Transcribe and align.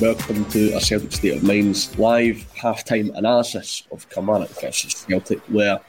welcome 0.00 0.44
to 0.44 0.76
a 0.76 0.80
Celtic 0.80 1.10
State 1.10 1.36
of 1.36 1.42
Mind's 1.42 1.98
live 1.98 2.46
half-time 2.52 3.10
analysis 3.16 3.82
of 3.90 4.08
Kilmarnock 4.10 4.50
versus 4.60 4.94
Celtic, 4.94 5.40
where 5.48 5.80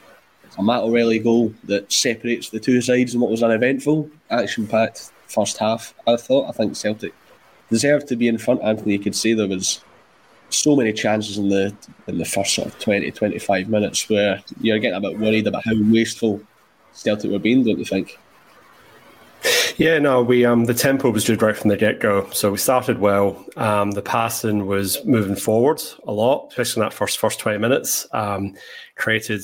a 0.58 0.64
Matt 0.64 0.82
O'Riley 0.82 1.20
goal 1.20 1.54
that 1.66 1.92
separates 1.92 2.50
the 2.50 2.60
two 2.60 2.82
sides 2.82 3.14
in 3.14 3.20
what 3.20 3.30
was 3.30 3.44
an 3.44 3.52
eventful, 3.52 4.10
action-packed 4.32 5.12
first 5.28 5.58
half. 5.58 5.94
I 6.08 6.16
thought 6.16 6.50
I 6.50 6.54
think 6.54 6.76
Celtic 6.76 7.14
deserved 7.70 8.08
to 8.08 8.16
be 8.16 8.28
in 8.28 8.40
front. 8.40 8.64
Anthony, 8.64 8.94
you 8.94 9.00
could 9.00 9.16
say 9.16 9.34
there 9.34 9.48
was 9.48 9.84
so 10.50 10.76
many 10.76 10.92
chances 10.92 11.38
in 11.38 11.50
the 11.50 11.76
in 12.08 12.18
the 12.18 12.26
first 12.26 12.56
sort 12.56 12.70
of 12.70 12.80
20, 12.80 13.12
25 13.12 13.70
minutes 13.70 14.10
where 14.10 14.42
you're 14.60 14.80
getting 14.80 14.98
a 14.98 15.02
bit 15.02 15.20
worried 15.20 15.46
about 15.46 15.64
how 15.66 15.74
wasteful 15.76 16.42
Celtic 16.94 17.30
were 17.30 17.38
being, 17.38 17.64
don't 17.64 17.78
you 17.78 17.86
think? 17.86 18.18
Yeah, 19.80 19.98
no, 19.98 20.22
we 20.22 20.44
um 20.44 20.66
the 20.66 20.74
tempo 20.74 21.10
was 21.10 21.24
just 21.24 21.42
right 21.42 21.56
from 21.56 21.70
the 21.70 21.78
get 21.78 22.02
go. 22.02 22.30
So 22.32 22.52
we 22.52 22.58
started 22.58 23.00
well. 23.00 23.46
Um, 23.56 23.92
the 23.92 24.02
passing 24.02 24.68
was 24.68 25.04
moving 25.06 25.38
forward 25.38 25.82
a 26.06 26.12
lot, 26.12 26.50
especially 26.50 26.82
in 26.82 26.90
that 26.90 26.94
first 26.94 27.18
first 27.18 27.40
twenty 27.40 27.60
minutes. 27.60 28.06
Um, 28.12 28.56
created 28.98 29.42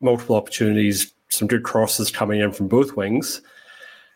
multiple 0.00 0.34
opportunities, 0.34 1.14
some 1.28 1.46
good 1.46 1.62
crosses 1.62 2.10
coming 2.10 2.40
in 2.40 2.50
from 2.50 2.66
both 2.66 2.96
wings. 2.96 3.40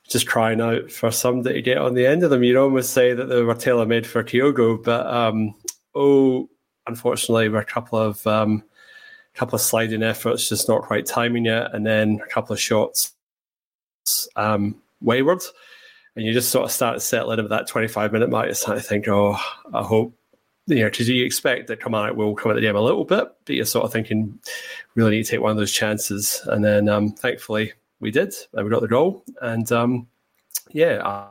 Just 0.08 0.26
crying 0.26 0.60
out 0.60 0.90
for 0.90 1.12
somebody 1.12 1.54
to 1.54 1.62
get 1.62 1.78
on 1.78 1.94
the 1.94 2.06
end 2.06 2.24
of 2.24 2.30
them. 2.30 2.42
You'd 2.42 2.56
almost 2.56 2.92
say 2.92 3.14
that 3.14 3.26
they 3.26 3.42
were 3.42 3.54
tailor 3.54 3.86
made 3.86 4.04
for 4.04 4.24
Kyogo, 4.24 4.82
but 4.82 5.06
um, 5.06 5.54
oh, 5.94 6.50
unfortunately, 6.88 7.50
we're 7.50 7.60
a 7.60 7.64
couple 7.64 8.00
of 8.00 8.26
um, 8.26 8.64
couple 9.34 9.54
of 9.54 9.62
sliding 9.62 10.02
efforts, 10.02 10.48
just 10.48 10.66
not 10.66 10.82
quite 10.82 11.06
timing 11.06 11.44
yet, 11.44 11.72
and 11.72 11.86
then 11.86 12.20
a 12.20 12.34
couple 12.34 12.52
of 12.52 12.58
shots 12.60 13.12
um, 14.34 14.82
wayward. 15.00 15.42
And 16.14 16.24
you 16.24 16.32
just 16.32 16.50
sort 16.50 16.64
of 16.64 16.72
start 16.72 17.02
in 17.12 17.40
at 17.40 17.50
that 17.50 17.68
25 17.68 18.12
minute 18.12 18.30
mark. 18.30 18.48
You 18.48 18.54
start 18.54 18.78
to 18.78 18.82
think, 18.82 19.06
oh, 19.08 19.38
I 19.74 19.82
hope, 19.82 20.18
you 20.66 20.76
know, 20.76 20.90
because 20.90 21.08
you 21.08 21.24
expect 21.24 21.66
that 21.66 21.82
Kilmarnock 21.82 22.16
will 22.16 22.34
come 22.34 22.50
at 22.50 22.54
the 22.54 22.62
game 22.62 22.74
a 22.74 22.80
little 22.80 23.04
bit, 23.04 23.28
but 23.44 23.54
you're 23.54 23.66
sort 23.66 23.84
of 23.84 23.92
thinking, 23.92 24.38
really 24.94 25.10
need 25.10 25.24
to 25.24 25.30
take 25.30 25.40
one 25.40 25.50
of 25.50 25.58
those 25.58 25.72
chances. 25.72 26.40
And 26.46 26.64
then 26.64 26.88
um, 26.88 27.12
thankfully 27.12 27.72
we 28.00 28.10
did, 28.10 28.34
and 28.54 28.64
we 28.64 28.70
got 28.70 28.80
the 28.80 28.88
goal. 28.88 29.24
And 29.42 29.70
um, 29.72 30.08
yeah, 30.70 31.02
I, 31.04 31.28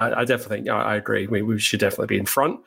I 0.00 0.24
definitely 0.24 0.58
think, 0.58 0.68
I, 0.70 0.82
I 0.82 0.96
agree, 0.96 1.26
we, 1.26 1.42
we 1.42 1.58
should 1.58 1.80
definitely 1.80 2.06
be 2.06 2.18
in 2.18 2.26
front. 2.26 2.60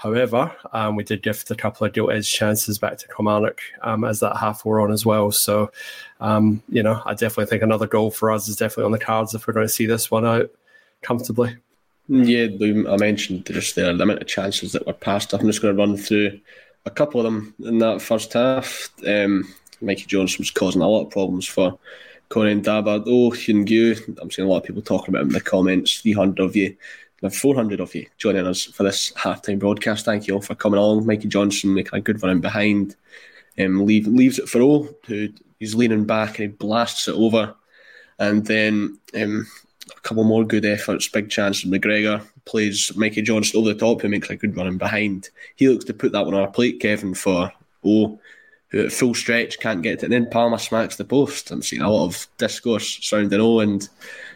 However, 0.00 0.50
um, 0.72 0.96
we 0.96 1.04
did 1.04 1.22
gift 1.22 1.50
a 1.50 1.54
couple 1.54 1.86
of 1.86 1.92
gilt 1.92 2.10
edge 2.10 2.32
chances 2.32 2.78
back 2.78 2.96
to 2.96 3.08
Kilmarnock 3.08 3.60
um, 3.82 4.02
as 4.04 4.20
that 4.20 4.38
half 4.38 4.64
wore 4.64 4.80
on 4.80 4.90
as 4.92 5.04
well. 5.04 5.30
So, 5.30 5.70
um, 6.22 6.62
you 6.70 6.82
know, 6.82 7.02
I 7.04 7.12
definitely 7.12 7.50
think 7.50 7.62
another 7.62 7.86
goal 7.86 8.10
for 8.10 8.30
us 8.30 8.48
is 8.48 8.56
definitely 8.56 8.84
on 8.84 8.92
the 8.92 8.98
cards 8.98 9.34
if 9.34 9.46
we're 9.46 9.52
going 9.52 9.66
to 9.66 9.72
see 9.72 9.84
this 9.84 10.10
one 10.10 10.24
out 10.24 10.50
comfortably. 11.02 11.54
Yeah, 12.08 12.46
we- 12.58 12.88
I 12.88 12.96
mentioned 12.96 13.44
just 13.44 13.74
there 13.74 13.94
the 13.94 14.02
amount 14.02 14.22
of 14.22 14.26
chances 14.26 14.72
that 14.72 14.86
were 14.86 14.94
passed. 14.94 15.34
I'm 15.34 15.46
just 15.46 15.60
going 15.60 15.76
to 15.76 15.78
run 15.78 15.98
through 15.98 16.40
a 16.86 16.90
couple 16.90 17.20
of 17.20 17.24
them 17.24 17.54
in 17.62 17.76
that 17.80 18.00
first 18.00 18.32
half. 18.32 18.88
Um, 19.06 19.52
Mikey 19.82 20.06
Johnston 20.06 20.40
was 20.40 20.50
causing 20.50 20.80
a 20.80 20.88
lot 20.88 21.04
of 21.04 21.10
problems 21.10 21.44
for 21.44 21.78
Corrie 22.30 22.54
Ndaba. 22.54 23.02
Oh, 23.06 23.32
Hyun 23.32 24.18
I'm 24.18 24.30
seeing 24.30 24.48
a 24.48 24.50
lot 24.50 24.58
of 24.60 24.64
people 24.64 24.80
talking 24.80 25.10
about 25.10 25.24
him 25.24 25.28
in 25.28 25.34
the 25.34 25.42
comments. 25.42 26.00
300 26.00 26.42
of 26.42 26.56
you, 26.56 26.74
no, 27.22 27.28
400 27.28 27.80
of 27.80 27.94
you 27.94 28.06
joining 28.16 28.46
us 28.46 28.64
for 28.64 28.82
this 28.82 29.12
halftime 29.12 29.58
broadcast. 29.58 30.04
Thank 30.04 30.26
you 30.26 30.34
all 30.34 30.40
for 30.40 30.54
coming 30.54 30.78
along. 30.78 31.06
Mikey 31.06 31.28
Johnston 31.28 31.74
making 31.74 31.98
a 31.98 32.00
good 32.00 32.22
run 32.22 32.40
behind. 32.40 32.96
Um, 33.58 33.84
leave, 33.84 34.06
leaves 34.06 34.38
it 34.38 34.48
for 34.48 34.62
O, 34.62 34.88
who 35.06 35.28
he's 35.58 35.74
leaning 35.74 36.04
back 36.04 36.38
and 36.38 36.50
he 36.50 36.56
blasts 36.56 37.08
it 37.08 37.14
over. 37.14 37.54
And 38.18 38.46
then 38.46 38.98
um, 39.14 39.46
a 39.94 40.00
couple 40.00 40.24
more 40.24 40.44
good 40.44 40.64
efforts, 40.64 41.08
big 41.08 41.28
chance. 41.28 41.64
McGregor 41.64 42.22
plays 42.46 42.94
Mikey 42.96 43.22
Johnston 43.22 43.60
over 43.60 43.74
the 43.74 43.78
top, 43.78 44.00
who 44.00 44.08
makes 44.08 44.30
a 44.30 44.36
good 44.36 44.56
run 44.56 44.66
in 44.66 44.78
behind. 44.78 45.28
He 45.56 45.68
looks 45.68 45.84
to 45.86 45.94
put 45.94 46.12
that 46.12 46.24
one 46.24 46.34
on 46.34 46.40
our 46.40 46.50
plate, 46.50 46.80
Kevin, 46.80 47.14
for 47.14 47.52
O, 47.84 48.18
who 48.70 48.84
at 48.84 48.92
full 48.92 49.14
stretch 49.14 49.58
can't 49.58 49.82
get 49.82 49.98
it. 49.98 50.02
And 50.04 50.12
then 50.12 50.30
Palma 50.30 50.58
smacks 50.58 50.96
the 50.96 51.04
post. 51.04 51.50
I'm 51.50 51.62
seeing 51.62 51.82
a 51.82 51.90
lot 51.90 52.06
of 52.06 52.26
discourse 52.38 52.98
surrounding 53.02 53.40
O, 53.40 53.60
and 53.60 53.88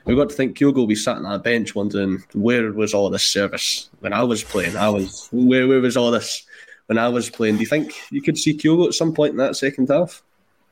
we've 0.05 0.17
got 0.17 0.28
to 0.28 0.34
think 0.34 0.59
Kyogo 0.59 0.77
will 0.77 0.87
be 0.87 0.95
sat 0.95 1.17
on 1.17 1.22
that 1.25 1.45
bench 1.45 1.75
wondering 1.75 2.22
where 2.34 2.73
was 2.73 2.94
all 2.94 3.11
this 3.11 3.27
service 3.27 3.89
when 4.00 4.12
I 4.12 4.25
was 4.25 4.43
playing? 4.43 4.77
I 4.77 4.89
was 4.89 5.28
where 5.33 5.69
where 5.69 5.81
was 5.81 5.97
all 5.97 6.11
this 6.11 6.44
when 6.87 6.99
I 6.99 7.09
was 7.09 7.31
playing? 7.31 7.56
Do 7.56 7.61
you 7.61 7.69
think 7.69 7.94
you 8.11 8.23
could 8.23 8.38
see 8.38 8.56
Kyogo 8.56 8.88
at 8.88 8.94
some 8.94 9.14
point 9.14 9.32
in 9.32 9.37
that 9.38 9.56
second 9.56 9.88
half? 9.88 10.23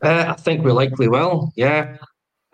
Uh, 0.02 0.26
I 0.28 0.34
think 0.34 0.64
we 0.64 0.72
likely 0.72 1.08
will, 1.08 1.52
yeah. 1.54 1.96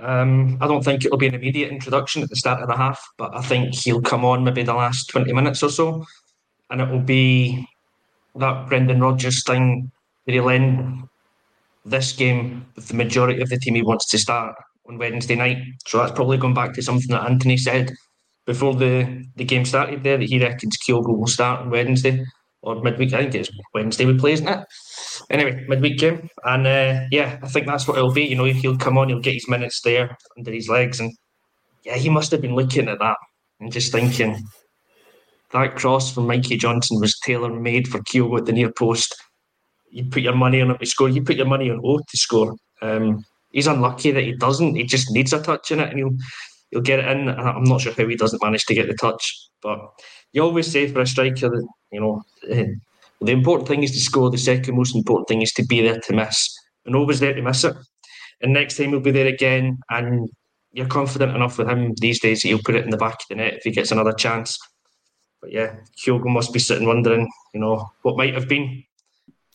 Um, 0.01 0.59
I 0.61 0.69
don't 0.69 0.85
think 0.85 1.05
it'll 1.05 1.19
be 1.19 1.27
an 1.27 1.35
immediate 1.35 1.73
introduction 1.73 2.23
at 2.23 2.29
the 2.29 2.37
start 2.37 2.61
of 2.61 2.69
the 2.69 2.77
half, 2.77 3.05
but 3.17 3.37
I 3.37 3.41
think 3.41 3.75
he'll 3.75 4.03
come 4.03 4.25
on 4.25 4.45
maybe 4.45 4.63
the 4.63 4.75
last 4.75 5.09
20 5.09 5.33
minutes 5.33 5.63
or 5.63 5.71
so, 5.71 6.05
and 6.71 6.81
it 6.81 6.89
will 6.89 7.01
be 7.01 7.67
that 8.37 8.69
Brendan 8.69 9.01
Rodgers 9.01 9.43
thing 9.43 9.91
where 10.29 10.35
he'll 10.35 10.51
end 10.51 11.09
this 11.87 12.13
game 12.13 12.67
with 12.77 12.89
the 12.89 12.95
majority 12.95 13.41
of 13.41 13.49
the 13.49 13.59
team 13.59 13.75
he 13.75 13.83
wants 13.83 14.07
to 14.11 14.19
start 14.19 14.55
on 14.87 14.99
Wednesday 14.99 15.35
night. 15.35 15.57
So 15.87 15.99
that's 15.99 16.13
probably 16.13 16.37
going 16.37 16.53
back 16.53 16.75
to 16.75 16.83
something 16.83 17.09
that 17.09 17.25
Anthony 17.25 17.57
said 17.57 17.93
before 18.45 18.75
the, 18.75 19.25
the 19.37 19.45
game 19.45 19.65
started 19.65 20.03
there, 20.03 20.19
that 20.19 20.29
he 20.29 20.39
reckons 20.39 20.77
Kyogo 20.77 21.19
will 21.19 21.27
start 21.27 21.61
on 21.61 21.71
Wednesday 21.71 22.23
or 22.61 22.83
midweek. 22.83 23.15
I 23.15 23.23
think 23.23 23.37
it's 23.37 23.51
Wednesday 23.73 24.05
we 24.05 24.19
play, 24.19 24.33
isn't 24.33 24.49
it? 24.49 24.67
Anyway, 25.31 25.65
midweek 25.67 25.99
game. 25.99 26.29
And 26.45 26.67
uh, 26.67 27.07
yeah, 27.11 27.39
I 27.43 27.49
think 27.49 27.67
that's 27.67 27.89
what 27.89 27.97
it'll 27.97 28.13
be. 28.13 28.25
You 28.25 28.37
know, 28.37 28.45
he'll 28.45 28.77
come 28.77 28.99
on, 28.99 29.09
he'll 29.09 29.21
get 29.21 29.35
his 29.35 29.49
minutes 29.49 29.81
there 29.81 30.15
under 30.37 30.53
his 30.53 30.69
legs. 30.69 31.01
And 31.01 31.11
yeah, 31.85 31.97
he 31.97 32.11
must 32.11 32.31
have 32.33 32.43
been 32.43 32.55
looking 32.55 32.89
at 32.89 32.99
that 32.99 33.17
and 33.61 33.73
just 33.73 33.93
thinking 33.93 34.45
that 35.53 35.77
cross 35.77 36.13
from 36.13 36.27
Mikey 36.27 36.59
Johnston 36.59 37.01
was 37.01 37.19
tailor 37.21 37.49
made 37.49 37.89
for 37.89 38.01
Kyogo 38.01 38.39
at 38.39 38.45
the 38.45 38.53
near 38.53 38.71
post. 38.71 39.15
You 39.91 40.05
put 40.05 40.23
your 40.23 40.35
money 40.35 40.61
on 40.61 40.71
him 40.71 40.79
to 40.79 40.87
score. 40.87 41.09
You 41.09 41.23
put 41.23 41.37
your 41.37 41.47
money 41.47 41.71
on 41.71 41.81
O 41.85 41.99
to 41.99 42.17
score. 42.17 42.55
Um, 42.83 43.25
he's 43.51 43.67
unlucky 43.67 44.11
that 44.11 44.25
he 44.25 44.33
doesn't. 44.33 44.77
He 44.77 44.85
just 44.85 45.11
needs 45.11 45.33
a 45.33 45.43
touch 45.43 45.71
in 45.71 45.81
it, 45.81 45.91
and 45.91 45.99
he'll 45.99 46.17
he'll 46.71 46.81
get 46.81 47.01
it 47.01 47.09
in. 47.09 47.29
I'm 47.29 47.65
not 47.65 47.81
sure 47.81 47.93
how 47.93 48.07
he 48.07 48.17
doesn't 48.17 48.43
manage 48.43 48.65
to 48.67 48.75
get 48.75 48.89
the 48.89 48.95
touch, 48.95 49.49
but 49.63 49.79
you 50.33 50.43
always 50.43 50.71
say 50.71 50.89
for 50.89 51.01
a 51.01 51.07
striker 51.07 51.49
that 51.49 51.67
you 51.93 52.01
know 52.01 52.23
eh, 52.49 52.67
the 53.21 53.33
important 53.33 53.69
thing 53.69 53.83
is 53.83 53.93
to 53.93 54.01
score. 54.01 54.31
The 54.31 54.39
second 54.39 54.77
most 54.77 54.95
important 54.95 55.29
thing 55.29 55.43
is 55.43 55.53
to 55.55 55.65
be 55.65 55.81
there 55.81 55.99
to 55.99 56.13
miss, 56.13 56.57
and 56.87 56.95
always 56.95 57.21
there 57.21 57.35
to 57.35 57.43
miss 57.43 57.65
it. 57.65 57.77
And 58.41 58.53
next 58.53 58.77
time 58.77 58.91
he'll 58.91 59.01
be 59.01 59.11
there 59.11 59.27
again, 59.27 59.79
and 59.91 60.29
you're 60.73 60.87
confident 60.87 61.35
enough 61.35 61.59
with 61.59 61.69
him 61.69 61.95
these 61.97 62.21
days 62.21 62.43
that 62.43 62.49
he'll 62.49 62.63
put 62.65 62.77
it 62.77 62.85
in 62.85 62.91
the 62.91 62.97
back 62.97 63.15
of 63.15 63.27
the 63.29 63.37
net 63.37 63.55
if 63.55 63.63
he 63.65 63.71
gets 63.71 63.91
another 63.91 64.13
chance. 64.13 64.59
But 65.41 65.53
yeah, 65.53 65.77
Kyogo 65.97 66.27
must 66.27 66.53
be 66.53 66.59
sitting 66.59 66.87
wondering, 66.87 67.29
you 67.55 67.61
know, 67.61 67.91
what 68.03 68.17
might 68.17 68.35
have 68.35 68.49
been. 68.49 68.85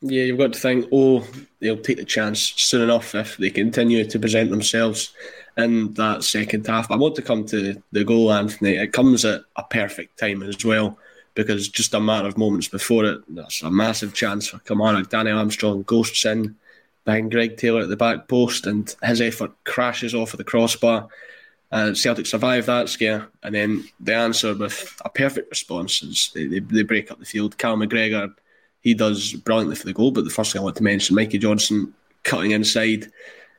Yeah, 0.05 0.23
you've 0.23 0.37
got 0.37 0.51
to 0.51 0.59
think, 0.59 0.89
oh, 0.91 1.25
they'll 1.59 1.77
take 1.77 1.95
the 1.95 2.03
chance 2.03 2.41
soon 2.57 2.81
enough 2.81 3.15
if 3.15 3.37
they 3.37 3.49
continue 3.49 4.03
to 4.03 4.19
present 4.19 4.49
themselves 4.49 5.13
in 5.55 5.93
that 5.93 6.25
second 6.25 6.67
half. 6.67 6.91
I 6.91 6.97
want 6.97 7.15
to 7.15 7.21
come 7.21 7.45
to 7.45 7.81
the 7.93 8.03
goal, 8.03 8.33
Anthony. 8.33 8.75
It 8.75 8.91
comes 8.91 9.23
at 9.23 9.43
a 9.55 9.63
perfect 9.63 10.19
time 10.19 10.43
as 10.43 10.63
well 10.65 10.97
because 11.35 11.69
just 11.69 11.93
a 11.93 12.01
matter 12.01 12.27
of 12.27 12.37
moments 12.37 12.67
before 12.67 13.05
it, 13.05 13.21
there's 13.29 13.61
a 13.63 13.71
massive 13.71 14.13
chance 14.13 14.47
for 14.47 14.57
Kamara. 14.59 15.07
Danny 15.07 15.31
Armstrong 15.31 15.83
ghosts 15.83 16.25
in 16.25 16.57
behind 17.05 17.31
Greg 17.31 17.55
Taylor 17.55 17.81
at 17.81 17.89
the 17.89 17.95
back 17.95 18.27
post, 18.27 18.67
and 18.67 18.93
his 19.03 19.21
effort 19.21 19.51
crashes 19.63 20.13
off 20.13 20.33
of 20.33 20.37
the 20.37 20.43
crossbar. 20.43 21.07
And 21.71 21.97
Celtic 21.97 22.25
survive 22.25 22.65
that 22.65 22.89
scare, 22.89 23.29
and 23.41 23.55
then 23.55 23.85
the 24.01 24.13
answer 24.13 24.53
with 24.53 24.95
a 25.03 25.09
perfect 25.09 25.49
response 25.49 26.03
is 26.03 26.29
they, 26.35 26.45
they, 26.45 26.59
they 26.59 26.83
break 26.83 27.09
up 27.09 27.19
the 27.19 27.25
field. 27.25 27.57
Cal 27.57 27.77
McGregor, 27.77 28.33
he 28.83 28.93
does 28.93 29.33
brilliantly 29.33 29.75
for 29.75 29.85
the 29.85 29.93
goal, 29.93 30.11
but 30.11 30.25
the 30.25 30.29
first 30.29 30.51
thing 30.51 30.61
I 30.61 30.63
want 30.63 30.75
to 30.75 30.83
mention, 30.83 31.15
Mikey 31.15 31.39
Johnston 31.39 31.93
cutting 32.23 32.51
inside. 32.51 33.11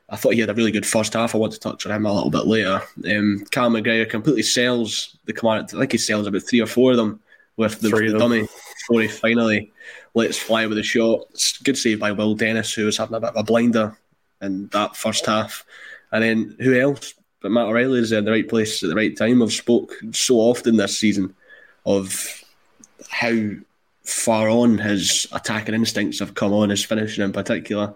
I 0.07 0.15
thought 0.15 0.35
he 0.35 0.39
had 0.39 0.51
a 0.51 0.53
really 0.53 0.71
good 0.71 0.85
first 0.85 1.13
half. 1.13 1.33
I 1.33 1.39
want 1.39 1.53
to 1.53 1.59
touch 1.59 1.85
on 1.85 1.91
him 1.91 2.05
a 2.05 2.13
little 2.13 2.29
bit 2.29 2.45
later. 2.45 2.79
Um, 3.09 3.43
Cal 3.49 3.71
McGregor 3.71 4.07
completely 4.07 4.43
sells 4.43 5.17
the 5.25 5.33
command. 5.33 5.71
I 5.73 5.79
think 5.79 5.93
he 5.93 5.97
sells 5.97 6.27
about 6.27 6.43
three 6.43 6.61
or 6.61 6.67
four 6.67 6.91
of 6.91 6.97
them 6.97 7.19
with 7.57 7.79
the, 7.79 7.89
the 7.89 8.19
dummy 8.19 8.41
before 8.41 9.01
he 9.01 9.07
finally 9.07 9.73
lets 10.13 10.37
fly 10.37 10.67
with 10.67 10.77
a 10.77 10.83
shot. 10.83 11.21
Good 11.63 11.77
save 11.77 11.99
by 11.99 12.11
Will 12.11 12.35
Dennis, 12.35 12.71
who 12.73 12.85
was 12.85 12.97
having 12.97 13.15
a 13.15 13.19
bit 13.19 13.29
of 13.29 13.37
a 13.37 13.43
blinder 13.43 13.97
in 14.41 14.67
that 14.67 14.95
first 14.95 15.25
half. 15.25 15.65
And 16.11 16.23
then 16.23 16.55
who 16.59 16.79
else? 16.79 17.15
But 17.41 17.51
Matt 17.51 17.65
O'Riley 17.65 17.99
is 17.99 18.11
in 18.11 18.25
the 18.25 18.31
right 18.31 18.47
place 18.47 18.83
at 18.83 18.89
the 18.89 18.95
right 18.95 19.15
time. 19.17 19.41
I've 19.41 19.53
spoke 19.53 19.95
so 20.11 20.35
often 20.35 20.77
this 20.77 20.99
season 20.99 21.35
of 21.85 22.43
how 23.09 23.49
far 24.05 24.49
on 24.49 24.77
his 24.77 25.27
attacking 25.31 25.75
instincts 25.75 26.19
have 26.19 26.35
come 26.35 26.53
on, 26.53 26.69
his 26.69 26.85
finishing 26.85 27.23
in 27.23 27.31
particular. 27.31 27.93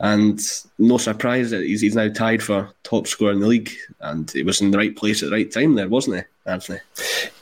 And 0.00 0.40
no 0.78 0.96
surprise 0.96 1.50
that 1.50 1.62
he's, 1.62 1.82
he's 1.82 1.94
now 1.94 2.08
tied 2.08 2.42
for 2.42 2.72
top 2.82 3.06
scorer 3.06 3.32
in 3.32 3.40
the 3.40 3.46
league. 3.46 3.70
And 4.00 4.30
he 4.30 4.42
was 4.42 4.60
in 4.60 4.70
the 4.70 4.78
right 4.78 4.96
place 4.96 5.22
at 5.22 5.28
the 5.28 5.36
right 5.36 5.50
time 5.50 5.74
there, 5.74 5.88
wasn't 5.88 6.16
he, 6.16 6.50
Anthony? 6.50 6.80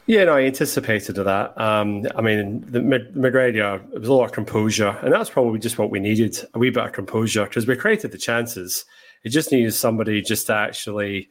Yeah, 0.09 0.25
no, 0.25 0.37
I 0.37 0.43
anticipated 0.45 1.13
that. 1.17 1.61
Um, 1.61 2.07
I 2.17 2.23
mean, 2.23 2.65
the 2.67 2.81
it 2.81 3.15
was 3.15 4.09
a 4.09 4.13
lot 4.13 4.25
of 4.25 4.33
composure, 4.33 4.99
and 5.03 5.13
that's 5.13 5.29
probably 5.29 5.59
just 5.59 5.77
what 5.77 5.91
we 5.91 6.01
needed 6.01 6.39
a 6.55 6.59
wee 6.59 6.71
bit 6.71 6.85
of 6.85 6.93
composure 6.93 7.45
because 7.45 7.67
we 7.67 7.77
created 7.77 8.13
the 8.13 8.19
chances. 8.19 8.87
It 9.23 9.29
just 9.29 9.53
needed 9.53 9.73
somebody 9.73 10.23
just 10.23 10.47
to 10.47 10.55
actually 10.55 11.29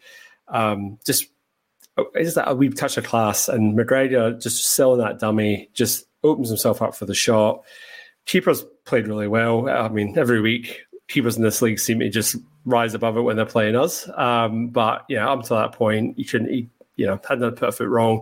um, 0.47 0.99
just 1.05 1.27
is 2.15 2.35
that 2.35 2.49
a 2.49 2.55
wee 2.55 2.69
touch 2.69 2.97
of 2.97 3.05
class, 3.05 3.49
and 3.49 3.77
McGregor 3.77 4.39
just 4.39 4.63
selling 4.67 4.99
that 4.99 5.19
dummy 5.19 5.69
just 5.73 6.06
opens 6.27 6.49
himself 6.49 6.81
up 6.81 6.95
for 6.95 7.05
the 7.05 7.15
shot. 7.15 7.63
Keepers 8.25 8.65
played 8.85 9.07
really 9.07 9.27
well. 9.27 9.69
I 9.69 9.87
mean, 9.89 10.17
every 10.17 10.41
week 10.41 10.81
keepers 11.07 11.37
in 11.37 11.43
this 11.43 11.61
league 11.61 11.79
seem 11.79 11.99
to 11.99 12.09
just 12.09 12.35
rise 12.65 12.93
above 12.93 13.17
it 13.17 13.21
when 13.21 13.37
they're 13.37 13.45
playing 13.45 13.75
us. 13.75 14.09
Um, 14.15 14.67
but 14.67 15.05
yeah, 15.09 15.29
up 15.29 15.43
to 15.43 15.53
that 15.53 15.71
point, 15.71 16.17
you 16.19 16.25
couldn't, 16.25 16.49
he, 16.49 16.69
you 16.95 17.05
know, 17.05 17.19
hadn't 17.27 17.55
put 17.55 17.69
a 17.69 17.71
foot 17.71 17.87
wrong. 17.87 18.21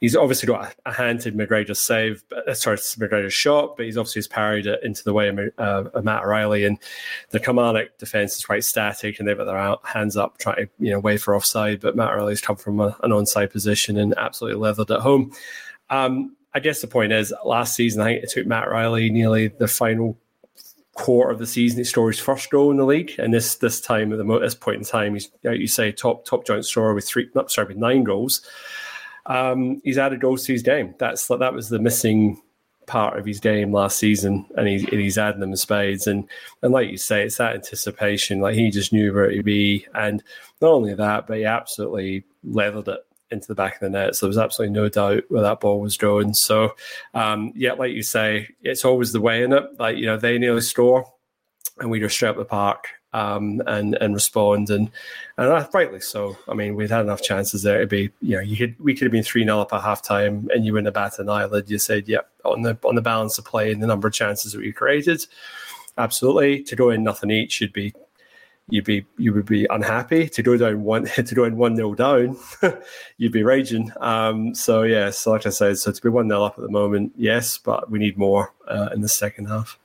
He's 0.00 0.14
obviously 0.14 0.46
got 0.46 0.74
a 0.84 0.92
hand 0.92 1.22
to 1.22 1.32
McGregor's 1.32 1.80
save, 1.80 2.22
but, 2.28 2.46
uh, 2.46 2.54
sorry, 2.54 2.76
McGregor's 2.76 3.32
shot, 3.32 3.76
but 3.76 3.86
he's 3.86 3.96
obviously 3.96 4.22
parried 4.28 4.66
it 4.66 4.80
into 4.82 5.02
the 5.02 5.12
way 5.14 5.28
of, 5.28 5.90
uh, 5.94 6.02
Matt 6.02 6.24
O'Riley. 6.24 6.64
And 6.64 6.78
the 7.30 7.40
Kilmarnock 7.40 7.96
defence 7.98 8.36
is 8.36 8.44
quite 8.44 8.64
static 8.64 9.18
and 9.18 9.26
they've 9.26 9.36
got 9.36 9.44
their 9.44 9.76
hands 9.84 10.16
up 10.16 10.38
trying 10.38 10.66
to, 10.66 10.68
you 10.78 10.90
know, 10.90 11.00
wait 11.00 11.20
for 11.20 11.34
offside. 11.34 11.80
But 11.80 11.96
Matt 11.96 12.12
O'Riley's 12.12 12.42
come 12.42 12.56
from 12.56 12.80
a, 12.80 12.96
an 13.02 13.10
onside 13.10 13.50
position 13.50 13.96
and 13.96 14.14
absolutely 14.18 14.60
leathered 14.60 14.90
at 14.90 15.00
home. 15.00 15.32
Um, 15.88 16.36
I 16.56 16.58
guess 16.58 16.80
the 16.80 16.86
point 16.86 17.12
is, 17.12 17.34
last 17.44 17.74
season, 17.74 18.00
I 18.00 18.06
think 18.06 18.24
it 18.24 18.30
took 18.30 18.46
Matt 18.46 18.70
Riley 18.70 19.10
nearly 19.10 19.48
the 19.48 19.68
final 19.68 20.16
quarter 20.94 21.30
of 21.30 21.38
the 21.38 21.46
season, 21.46 21.76
he 21.76 21.84
scored 21.84 22.14
his 22.14 22.24
first 22.24 22.50
goal 22.50 22.70
in 22.70 22.78
the 22.78 22.84
league. 22.86 23.12
And 23.18 23.34
this 23.34 23.56
this 23.56 23.78
time 23.78 24.10
at 24.10 24.18
the 24.18 24.38
this 24.38 24.54
point 24.54 24.78
in 24.78 24.84
time, 24.84 25.12
he's 25.12 25.30
like 25.44 25.60
you 25.60 25.66
say 25.66 25.92
top 25.92 26.24
top 26.24 26.46
joint 26.46 26.64
scorer 26.64 26.94
with 26.94 27.06
three, 27.06 27.28
not 27.34 27.50
sorry, 27.50 27.68
with 27.68 27.76
nine 27.76 28.04
goals. 28.04 28.40
Um, 29.26 29.82
he's 29.84 29.98
added 29.98 30.22
goals 30.22 30.44
to 30.46 30.52
his 30.52 30.62
game. 30.62 30.94
That's 30.98 31.26
that 31.26 31.52
was 31.52 31.68
the 31.68 31.78
missing 31.78 32.40
part 32.86 33.18
of 33.18 33.26
his 33.26 33.40
game 33.40 33.72
last 33.72 33.98
season, 33.98 34.46
and, 34.56 34.68
he, 34.68 34.76
and 34.76 35.00
he's 35.00 35.18
adding 35.18 35.40
them 35.40 35.50
in 35.50 35.56
spades. 35.56 36.06
And 36.06 36.26
and 36.62 36.72
like 36.72 36.90
you 36.90 36.96
say, 36.96 37.24
it's 37.24 37.36
that 37.36 37.54
anticipation. 37.54 38.40
Like 38.40 38.54
he 38.54 38.70
just 38.70 38.94
knew 38.94 39.12
where 39.12 39.30
to 39.30 39.42
be, 39.42 39.86
and 39.94 40.22
not 40.62 40.70
only 40.70 40.94
that, 40.94 41.26
but 41.26 41.36
he 41.36 41.44
absolutely 41.44 42.24
leveled 42.42 42.88
it 42.88 43.00
into 43.36 43.48
the 43.48 43.54
back 43.54 43.74
of 43.74 43.80
the 43.80 43.90
net. 43.90 44.16
So 44.16 44.26
there 44.26 44.30
was 44.30 44.38
absolutely 44.38 44.74
no 44.74 44.88
doubt 44.88 45.24
where 45.28 45.42
that 45.42 45.60
ball 45.60 45.80
was 45.80 45.96
going. 45.96 46.34
So, 46.34 46.74
um, 47.14 47.52
yeah, 47.54 47.74
like 47.74 47.92
you 47.92 48.02
say, 48.02 48.48
it's 48.62 48.84
always 48.84 49.12
the 49.12 49.20
way 49.20 49.42
in 49.42 49.52
it. 49.52 49.64
Like, 49.78 49.96
you 49.96 50.06
know, 50.06 50.16
they 50.16 50.38
nearly 50.38 50.60
score 50.60 51.06
and 51.78 51.90
we 51.90 52.00
just 52.00 52.14
straight 52.14 52.30
up 52.30 52.36
the 52.36 52.44
park 52.44 52.88
um, 53.12 53.62
and 53.66 53.94
and 53.96 54.14
respond. 54.14 54.70
And 54.70 54.90
and 55.36 55.68
rightly 55.72 56.00
so. 56.00 56.36
I 56.48 56.54
mean, 56.54 56.74
we'd 56.74 56.90
had 56.90 57.02
enough 57.02 57.22
chances 57.22 57.62
there 57.62 57.80
to 57.80 57.86
be, 57.86 58.10
you 58.20 58.36
know, 58.36 58.42
you 58.42 58.56
could 58.56 58.74
we 58.78 58.94
could 58.94 59.04
have 59.04 59.12
been 59.12 59.22
3 59.22 59.44
0 59.44 59.60
up 59.60 59.72
at 59.72 59.82
halftime 59.82 60.48
and 60.50 60.64
you 60.64 60.74
win 60.74 60.86
a 60.86 60.92
bat 60.92 61.18
an 61.18 61.28
eyelid. 61.28 61.70
You 61.70 61.78
said, 61.78 62.08
yeah, 62.08 62.20
on 62.44 62.62
the 62.62 62.78
on 62.84 62.94
the 62.94 63.02
balance 63.02 63.38
of 63.38 63.44
play 63.44 63.72
and 63.72 63.82
the 63.82 63.86
number 63.86 64.08
of 64.08 64.14
chances 64.14 64.52
that 64.52 64.60
we 64.60 64.72
created. 64.72 65.24
Absolutely. 65.98 66.62
To 66.64 66.76
go 66.76 66.90
in 66.90 67.02
nothing 67.02 67.30
each 67.30 67.52
should 67.52 67.72
be 67.72 67.94
you'd 68.68 68.84
be 68.84 69.06
you 69.16 69.32
would 69.32 69.46
be 69.46 69.66
unhappy 69.70 70.28
to 70.28 70.42
go 70.42 70.56
down 70.56 70.82
one 70.82 71.04
to 71.14 71.34
go 71.34 71.44
in 71.44 71.56
one 71.56 71.74
nil 71.74 71.94
down. 71.94 72.36
you'd 73.16 73.32
be 73.32 73.42
raging. 73.42 73.92
Um, 74.00 74.54
so 74.54 74.82
yeah, 74.82 75.10
so 75.10 75.32
like 75.32 75.46
I 75.46 75.50
said, 75.50 75.78
so 75.78 75.92
to 75.92 76.02
be 76.02 76.08
one 76.08 76.28
nil 76.28 76.44
up 76.44 76.58
at 76.58 76.62
the 76.62 76.70
moment, 76.70 77.12
yes, 77.16 77.58
but 77.58 77.90
we 77.90 77.98
need 77.98 78.16
more 78.16 78.52
uh, 78.68 78.90
in 78.92 79.00
the 79.00 79.08
second 79.08 79.46
half. 79.46 79.78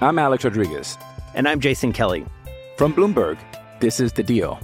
I'm 0.00 0.18
Alex 0.18 0.44
Rodriguez, 0.44 0.98
and 1.34 1.48
I'm 1.48 1.60
Jason 1.60 1.92
Kelly 1.92 2.26
from 2.76 2.92
Bloomberg. 2.92 3.38
This 3.80 4.00
is 4.00 4.12
the 4.12 4.22
Deal. 4.22 4.60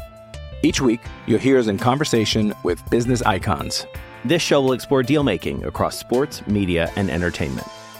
Each 0.63 0.81
week, 0.81 1.01
you'll 1.27 1.39
hear 1.39 1.59
us 1.59 1.69
in 1.69 1.79
conversation 1.79 2.53
with 2.65 2.83
business 2.91 3.23
icons. 3.23 3.87
This 4.25 4.43
show 4.43 4.61
will 4.61 4.73
explore 4.73 5.05
deal 5.05 5.23
making 5.23 5.65
across 5.65 5.97
sports, 5.97 6.45
media, 6.49 6.91
and 6.97 7.09
entertainment 7.09 7.69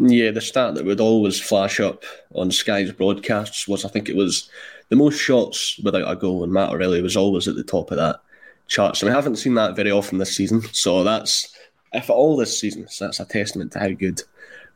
Yeah, 0.00 0.30
the 0.30 0.40
stat 0.40 0.74
that 0.74 0.86
would 0.86 1.00
always 1.00 1.38
flash 1.38 1.78
up 1.78 2.04
on 2.34 2.50
Sky's 2.50 2.90
broadcasts 2.90 3.68
was 3.68 3.84
I 3.84 3.88
think 3.88 4.08
it 4.08 4.16
was 4.16 4.48
the 4.88 4.96
most 4.96 5.18
shots 5.18 5.78
without 5.84 6.10
a 6.10 6.16
goal, 6.16 6.42
and 6.42 6.52
Matt 6.52 6.70
O'Riley 6.70 7.02
was 7.02 7.16
always 7.16 7.46
at 7.46 7.54
the 7.54 7.62
top 7.62 7.90
of 7.90 7.98
that 7.98 8.20
chart. 8.66 8.96
So 8.96 9.06
we 9.06 9.12
haven't 9.12 9.36
seen 9.36 9.54
that 9.54 9.76
very 9.76 9.90
often 9.90 10.16
this 10.16 10.34
season. 10.34 10.62
So 10.72 11.04
that's, 11.04 11.54
if 11.92 12.08
at 12.08 12.14
all 12.14 12.36
this 12.36 12.58
season, 12.58 12.88
so 12.88 13.04
that's 13.04 13.20
a 13.20 13.26
testament 13.26 13.72
to 13.72 13.78
how 13.78 13.90
good 13.90 14.22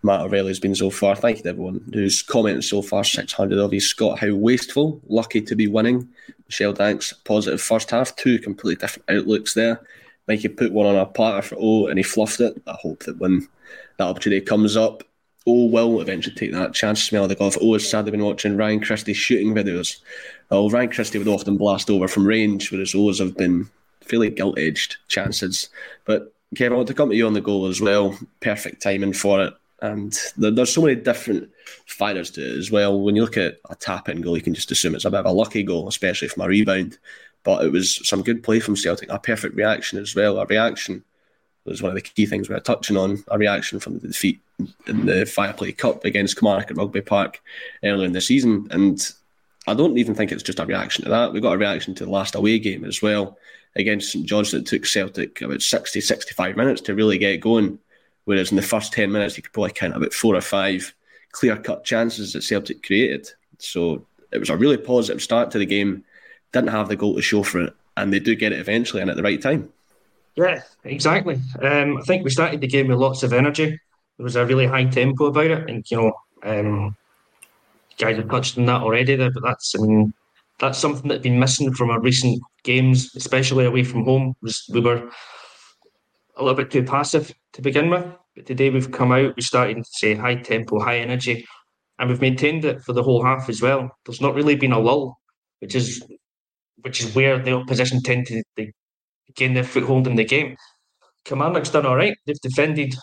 Matt 0.03 0.21
O'Riley's 0.21 0.61
been 0.61 0.75
so 0.75 0.91
far. 0.91 1.17
Thank 1.17 1.39
you 1.39 1.43
to 1.45 1.49
everyone 1.49 1.91
who's 1.95 2.21
commented 2.21 2.65
so 2.65 2.83
far. 2.83 3.03
600 3.03 3.59
of 3.59 3.73
you. 3.73 3.81
Scott, 3.81 4.19
how 4.19 4.35
wasteful. 4.35 5.01
Lucky 5.09 5.41
to 5.41 5.57
be 5.57 5.69
winning. 5.69 6.07
Michelle 6.47 6.75
Danks, 6.75 7.15
positive 7.25 7.63
first 7.63 7.91
half. 7.91 8.15
Two 8.17 8.39
completely 8.39 8.77
different 8.77 9.09
outlooks 9.09 9.55
there. 9.55 9.81
like 10.29 10.41
he 10.41 10.49
put 10.49 10.73
one 10.73 10.87
on 10.87 10.97
a 10.97 11.07
platter 11.07 11.41
for 11.41 11.57
O 11.59 11.87
and 11.87 11.99
he 11.99 12.03
fluffed 12.03 12.41
it. 12.41 12.61
I 12.67 12.77
hope 12.79 13.05
that 13.05 13.19
when 13.19 13.49
that 13.97 14.05
opportunity 14.05 14.45
comes 14.45 14.77
up, 14.77 15.03
O 15.47 15.67
will 15.67 16.01
eventually 16.01 16.35
take 16.35 16.53
that 16.53 16.73
chance 16.73 17.01
to 17.01 17.07
smell 17.07 17.29
the 17.29 17.35
golf. 17.35 17.59
O 17.61 17.75
has 17.75 17.89
sadly 17.89 18.11
been 18.11 18.25
watching 18.25 18.57
Ryan 18.57 18.81
Christie 18.81 19.13
shooting 19.13 19.55
videos. 19.55 20.01
Well, 20.51 20.71
Ryan 20.71 20.91
Christie 20.91 21.19
would 21.19 21.29
often 21.29 21.57
blast 21.57 21.91
over 21.91 22.09
from 22.09 22.27
range, 22.27 22.71
whereas 22.71 22.95
O's 22.95 23.19
have 23.19 23.37
been 23.37 23.69
fairly 24.01 24.31
gilt 24.31 24.59
edged 24.59 24.97
chances. 25.09 25.69
But 26.07 26.33
Kevin, 26.57 26.73
I 26.73 26.77
want 26.77 26.89
to 26.89 26.95
come 26.95 27.11
to 27.11 27.17
you 27.17 27.27
on 27.27 27.35
the 27.35 27.41
goal 27.41 27.67
as 27.67 27.81
well. 27.81 28.19
Perfect 28.41 28.83
timing 28.83 29.13
for 29.13 29.45
it. 29.45 29.55
And 29.83 30.19
there's 30.39 30.73
so 30.73 30.81
many 30.81 30.95
different 30.95 31.51
factors 31.85 32.31
to 32.33 32.41
it 32.41 32.59
as 32.59 32.71
well. 32.71 32.99
When 32.99 33.17
you 33.17 33.23
look 33.23 33.37
at 33.37 33.59
a 33.69 33.75
tap 33.75 34.09
in 34.09 34.23
goal, 34.23 34.37
you 34.37 34.43
can 34.43 34.55
just 34.55 34.71
assume 34.71 34.95
it's 34.95 35.05
a 35.05 35.11
bit 35.11 35.21
of 35.21 35.27
a 35.27 35.33
lucky 35.33 35.63
goal, 35.63 35.89
especially 35.89 36.29
from 36.29 36.45
a 36.45 36.49
rebound. 36.49 36.97
But 37.43 37.67
it 37.67 37.73
was 37.73 38.01
some 38.09 38.23
good 38.23 38.43
play 38.43 38.61
from 38.61 38.77
Celtic, 38.77 39.11
a 39.11 39.19
perfect 39.19 39.57
reaction 39.57 39.99
as 39.99 40.15
well. 40.15 40.39
A 40.39 40.47
reaction 40.47 41.05
was 41.67 41.83
one 41.83 41.91
of 41.91 41.97
the 41.97 42.01
key 42.01 42.25
things 42.25 42.49
we 42.49 42.55
were 42.55 42.61
touching 42.61 42.97
on. 42.97 43.23
A 43.29 43.37
reaction 43.37 43.79
from 43.79 43.99
the 43.99 44.09
defeat 44.09 44.41
in 44.59 45.07
the 45.07 45.25
Viaplay 45.25 45.77
Cup 45.77 46.05
against 46.05 46.39
Kilmarnock 46.39 46.71
at 46.71 46.77
Rugby 46.77 47.01
Park 47.01 47.43
earlier 47.83 48.07
in 48.07 48.13
the 48.13 48.21
season. 48.21 48.69
And 48.71 49.01
I 49.67 49.75
don't 49.75 49.99
even 49.99 50.15
think 50.15 50.33
it's 50.33 50.43
just 50.43 50.61
a 50.61 50.67
reaction 50.67 51.05
to 51.05 51.11
that. 51.11 51.33
We 51.33 51.41
got 51.41 51.55
a 51.55 51.59
reaction 51.59 51.95
to 51.97 52.05
the 52.05 52.11
last 52.11 52.35
away 52.35 52.59
game 52.59 52.85
as 52.85 53.03
well 53.03 53.39
against 53.77 54.13
St 54.13 54.27
George 54.27 54.51
that 54.53 54.67
took 54.67 54.87
Celtic 54.87 55.41
about 55.41 55.63
60, 55.63 56.01
65 56.01 56.57
minutes 56.57 56.81
to 56.83 56.95
really 56.95 57.19
get 57.19 57.41
going. 57.41 57.79
Whereas 58.25 58.51
in 58.51 58.57
the 58.57 58.63
first 58.63 58.93
10 58.93 59.11
minutes, 59.11 59.37
you 59.37 59.43
could 59.43 59.53
probably 59.53 59.73
count 59.73 59.97
about 59.97 60.15
four 60.15 60.35
or 60.35 60.41
five 60.41 60.95
clear 61.33 61.57
cut 61.57 61.85
chances 61.85 62.33
that 62.33 62.43
Celtic 62.43 62.83
created. 62.83 63.29
So 63.59 64.07
it 64.33 64.39
was 64.39 64.51
a 64.51 64.57
really 64.57 64.77
positive 64.77 65.23
start 65.23 65.51
to 65.51 65.59
the 65.59 65.67
game. 65.67 66.05
Didn't 66.53 66.71
have 66.71 66.89
the 66.89 66.97
goal 66.97 67.17
to 67.17 67.23
show 67.23 67.43
for 67.43 67.61
it, 67.61 67.75
and 67.97 68.13
they 68.13 68.21
do 68.21 68.35
get 68.35 68.53
it 68.53 68.61
eventually 68.61 69.03
and 69.03 69.11
at 69.11 69.17
the 69.17 69.23
right 69.23 69.43
time. 69.43 69.73
Yeah, 70.37 70.63
exactly. 70.85 71.41
Um, 71.61 71.99
I 71.99 72.03
think 72.03 72.25
we 72.25 72.31
started 72.31 72.61
the 72.61 72.67
game 72.67 72.89
with 72.89 72.99
lots 72.99 73.23
of 73.23 73.33
energy. 73.33 73.79
There 74.17 74.25
was 74.25 74.37
a 74.37 74.47
really 74.47 74.67
high 74.67 74.85
tempo 74.85 75.27
about 75.27 75.47
it, 75.47 75.69
and 75.69 75.85
you 75.91 75.97
know, 75.97 76.13
um, 76.45 76.97
guys 77.99 78.17
have 78.17 78.29
touched 78.29 78.59
on 78.59 78.67
that 78.67 78.83
already 78.83 79.17
there. 79.17 79.31
But 79.31 79.43
that's, 79.43 79.75
I 79.77 79.83
mean, 79.83 80.13
that's 80.61 80.79
something 80.79 81.09
that's 81.09 81.23
been 81.23 81.41
missing 81.41 81.73
from 81.73 81.91
our 81.91 82.01
recent 82.01 82.41
games, 82.63 83.15
especially 83.17 83.65
away 83.65 83.85
from 83.85 84.05
home. 84.05 84.35
Was 84.43 84.65
we 84.73 84.81
were 84.81 85.11
a 86.37 86.43
little 86.43 86.57
bit 86.57 86.71
too 86.71 86.85
passive 86.85 87.33
to 87.55 87.63
begin 87.63 87.91
with. 87.91 88.07
But 88.37 88.47
today 88.47 88.71
we've 88.71 88.91
come 88.91 89.13
out, 89.13 89.37
we 89.37 89.43
started 89.43 89.77
to 89.77 89.85
say 89.85 90.15
high 90.15 90.37
tempo, 90.37 90.81
high 90.81 90.99
energy, 90.99 91.47
and 91.99 92.09
we've 92.09 92.21
maintained 92.21 92.65
it 92.65 92.83
for 92.83 92.93
the 92.93 93.03
whole 93.03 93.23
half 93.25 93.49
as 93.49 93.63
well. 93.63 93.91
There's 94.05 94.21
not 94.21 94.35
really 94.35 94.57
been 94.57 94.73
a 94.73 94.79
lull, 94.79 95.19
which 95.61 95.75
is 95.75 96.05
which 96.83 97.01
is 97.01 97.15
where 97.15 97.43
the 97.43 97.53
opposition 97.53 98.03
tend 98.03 98.27
to 98.27 98.43
gain 99.35 99.55
their 99.55 99.65
foothold 99.65 100.07
in 100.07 100.17
the 100.17 100.25
game. 100.25 100.57
Kilmarnock's 101.25 101.71
done 101.71 101.87
all 101.87 101.97
right. 101.97 102.17
They've 102.27 102.41
defended 102.41 102.95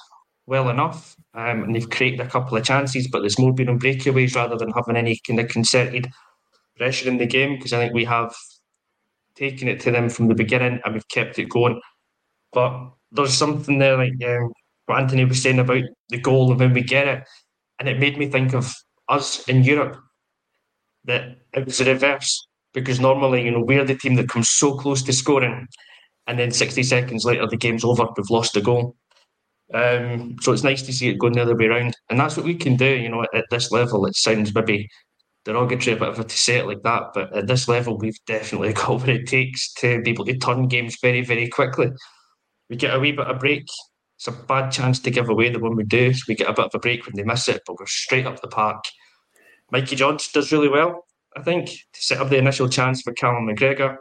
well 0.51 0.69
enough 0.69 1.15
um, 1.33 1.63
and 1.63 1.73
they've 1.73 1.89
created 1.89 2.19
a 2.19 2.27
couple 2.27 2.57
of 2.57 2.65
chances, 2.65 3.07
but 3.07 3.21
there's 3.21 3.39
more 3.39 3.53
been 3.53 3.69
on 3.69 3.79
breakaways 3.79 4.35
rather 4.35 4.57
than 4.57 4.69
having 4.71 4.97
any 4.97 5.17
kind 5.25 5.39
of 5.39 5.47
concerted 5.47 6.09
pressure 6.77 7.07
in 7.07 7.17
the 7.17 7.25
game 7.25 7.55
because 7.55 7.71
I 7.71 7.79
think 7.79 7.93
we 7.93 8.03
have 8.03 8.35
taken 9.35 9.69
it 9.69 9.79
to 9.81 9.91
them 9.91 10.09
from 10.09 10.27
the 10.27 10.35
beginning 10.35 10.81
and 10.83 10.93
we've 10.93 11.07
kept 11.07 11.39
it 11.39 11.49
going. 11.49 11.79
But 12.51 12.91
there's 13.13 13.33
something 13.33 13.79
there 13.79 13.95
like 13.95 14.11
um, 14.27 14.51
what 14.87 14.99
Anthony 14.99 15.23
was 15.23 15.41
saying 15.41 15.59
about 15.59 15.83
the 16.09 16.19
goal 16.19 16.51
and 16.51 16.59
when 16.59 16.73
we 16.73 16.83
get 16.83 17.07
it, 17.07 17.23
and 17.79 17.87
it 17.87 17.97
made 17.97 18.17
me 18.17 18.27
think 18.27 18.53
of 18.53 18.73
us 19.07 19.47
in 19.47 19.63
Europe 19.63 19.97
that 21.05 21.37
it 21.53 21.65
was 21.65 21.77
the 21.77 21.85
reverse 21.85 22.45
because 22.73 22.99
normally 22.99 23.43
you 23.45 23.51
know 23.51 23.63
we're 23.63 23.85
the 23.85 23.95
team 23.95 24.15
that 24.15 24.29
comes 24.29 24.49
so 24.49 24.75
close 24.75 25.01
to 25.03 25.13
scoring, 25.13 25.65
and 26.27 26.37
then 26.37 26.51
60 26.51 26.83
seconds 26.83 27.23
later 27.23 27.47
the 27.47 27.55
game's 27.55 27.85
over, 27.85 28.05
we've 28.17 28.29
lost 28.29 28.53
the 28.53 28.61
goal. 28.61 28.97
Um, 29.73 30.35
so 30.41 30.51
it's 30.51 30.63
nice 30.63 30.81
to 30.83 30.93
see 30.93 31.09
it 31.09 31.19
going 31.19 31.33
the 31.33 31.41
other 31.41 31.55
way 31.55 31.65
around, 31.65 31.95
and 32.09 32.19
that's 32.19 32.35
what 32.35 32.45
we 32.45 32.55
can 32.55 32.75
do. 32.75 32.97
You 32.97 33.09
know, 33.09 33.25
at 33.33 33.45
this 33.49 33.71
level, 33.71 34.05
it 34.05 34.15
sounds 34.15 34.53
maybe 34.53 34.89
derogatory, 35.45 35.97
whatever 35.97 36.23
to 36.23 36.37
say 36.37 36.57
it 36.57 36.67
like 36.67 36.83
that, 36.83 37.03
but 37.13 37.35
at 37.35 37.47
this 37.47 37.67
level, 37.67 37.97
we've 37.97 38.19
definitely 38.27 38.73
got 38.73 38.99
what 38.99 39.09
it 39.09 39.27
takes 39.27 39.73
to 39.75 40.01
be 40.01 40.11
able 40.11 40.25
to 40.25 40.37
turn 40.37 40.67
games 40.67 40.97
very, 41.01 41.21
very 41.21 41.47
quickly 41.47 41.91
we 42.71 42.77
get 42.77 42.95
a 42.95 42.99
wee 42.99 43.11
bit 43.11 43.27
of 43.27 43.37
break. 43.37 43.67
It's 44.15 44.27
a 44.27 44.31
bad 44.31 44.71
chance 44.71 44.99
to 44.99 45.11
give 45.11 45.29
away 45.29 45.49
the 45.49 45.59
one 45.59 45.75
we 45.75 45.83
do. 45.83 46.13
So 46.13 46.23
we 46.27 46.35
get 46.35 46.49
a 46.49 46.53
bit 46.53 46.65
of 46.65 46.71
a 46.73 46.79
break 46.79 47.05
when 47.05 47.15
they 47.15 47.23
miss 47.23 47.49
it, 47.49 47.61
but 47.67 47.77
we're 47.77 47.85
straight 47.85 48.25
up 48.25 48.41
the 48.41 48.47
park. 48.47 48.85
Mikey 49.71 49.97
Johnston 49.97 50.39
does 50.39 50.51
really 50.53 50.69
well, 50.69 51.05
I 51.35 51.41
think, 51.41 51.67
to 51.67 52.01
set 52.01 52.19
up 52.19 52.29
the 52.29 52.37
initial 52.37 52.69
chance 52.69 53.01
for 53.01 53.13
Callum 53.13 53.47
McGregor. 53.47 53.97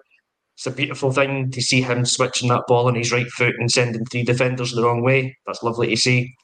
It's 0.61 0.67
a 0.67 0.71
beautiful 0.73 1.11
thing 1.11 1.51
to 1.53 1.63
see 1.63 1.81
him 1.81 2.05
switching 2.05 2.51
that 2.51 2.65
ball 2.69 2.87
on 2.87 2.95
his 2.95 3.11
right 3.11 3.31
foot 3.31 3.55
and 3.59 3.71
sending 3.71 4.05
three 4.05 4.25
defenders 4.25 4.73
the 4.73 4.83
wrong 4.83 5.03
way. 5.03 5.35
That's 5.47 5.63
lovely 5.63 5.87
to 5.87 5.97
see. 5.97 6.35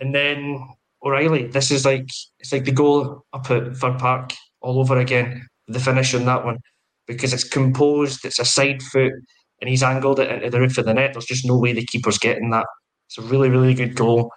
And 0.00 0.14
then 0.14 0.66
O'Riley, 1.04 1.48
this 1.48 1.70
is 1.70 1.84
like 1.84 2.06
it's 2.38 2.50
like 2.50 2.64
the 2.64 2.72
goal 2.72 3.26
up 3.34 3.50
at 3.50 3.76
Fir 3.76 3.92
Park 3.98 4.32
all 4.62 4.80
over 4.80 4.96
again. 4.96 5.46
The 5.68 5.78
finish 5.78 6.14
on 6.14 6.24
that 6.24 6.46
one 6.46 6.60
because 7.06 7.34
it's 7.34 7.44
composed. 7.44 8.24
It's 8.24 8.38
a 8.38 8.46
side 8.46 8.80
foot 8.84 9.12
and 9.60 9.68
he's 9.68 9.82
angled 9.82 10.20
it 10.20 10.30
into 10.30 10.48
the 10.48 10.58
roof 10.58 10.78
of 10.78 10.86
the 10.86 10.94
net. 10.94 11.12
There's 11.12 11.26
just 11.26 11.44
no 11.44 11.58
way 11.58 11.74
the 11.74 11.84
keeper's 11.84 12.16
getting 12.16 12.48
that. 12.52 12.64
It's 13.04 13.18
a 13.18 13.20
really, 13.20 13.50
really 13.50 13.74
good 13.74 13.94
goal. 13.96 14.30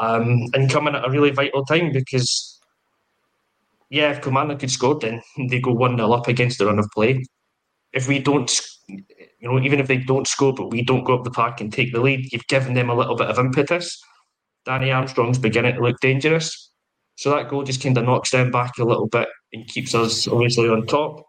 Um, 0.00 0.48
and 0.52 0.68
coming 0.68 0.96
at 0.96 1.06
a 1.06 1.10
really 1.10 1.30
vital 1.30 1.64
time 1.64 1.92
because, 1.92 2.58
yeah, 3.88 4.10
if 4.10 4.20
Kilmarnock 4.20 4.58
could 4.58 4.72
score, 4.72 4.98
then 4.98 5.22
they 5.48 5.60
go 5.60 5.70
1 5.70 5.96
0 5.96 6.10
up 6.10 6.26
against 6.26 6.58
the 6.58 6.66
run 6.66 6.80
of 6.80 6.90
play. 6.92 7.22
If 7.92 8.08
we 8.08 8.18
don't, 8.18 8.50
you 8.88 9.04
know, 9.42 9.58
even 9.60 9.80
if 9.80 9.86
they 9.86 9.96
don't 9.96 10.26
score, 10.26 10.52
but 10.52 10.70
we 10.70 10.82
don't 10.82 11.04
go 11.04 11.16
up 11.16 11.24
the 11.24 11.30
park 11.30 11.60
and 11.60 11.72
take 11.72 11.92
the 11.92 12.00
lead, 12.00 12.32
you've 12.32 12.46
given 12.48 12.74
them 12.74 12.90
a 12.90 12.94
little 12.94 13.16
bit 13.16 13.28
of 13.28 13.38
impetus. 13.38 14.00
Danny 14.66 14.90
Armstrong's 14.90 15.38
beginning 15.38 15.74
to 15.74 15.80
look 15.80 15.98
dangerous. 16.00 16.70
So 17.16 17.30
that 17.30 17.48
goal 17.48 17.64
just 17.64 17.82
kind 17.82 17.96
of 17.96 18.04
knocks 18.04 18.30
them 18.30 18.50
back 18.50 18.78
a 18.78 18.84
little 18.84 19.08
bit 19.08 19.28
and 19.52 19.66
keeps 19.66 19.94
us 19.94 20.28
obviously 20.28 20.68
on 20.68 20.86
top. 20.86 21.24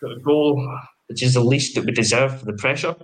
Got 0.00 0.12
a 0.12 0.20
goal 0.20 0.78
which 1.08 1.22
is 1.22 1.34
the 1.34 1.40
least 1.40 1.74
that 1.74 1.84
we 1.84 1.92
deserve 1.92 2.38
for 2.38 2.44
the 2.44 2.52
pressure. 2.52 2.94